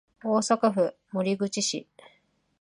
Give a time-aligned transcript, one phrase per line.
[0.23, 1.85] 大阪府守口市